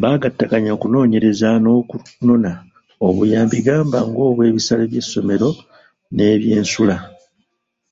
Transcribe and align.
Baagattaganya 0.00 0.70
okunoonyereza 0.76 1.48
n’okunona 1.62 2.52
obuyambi 3.06 3.58
gamba 3.66 3.98
ng’obwebisale 4.08 4.84
by’essomero 4.90 5.48
n’ebyensula. 6.14 6.96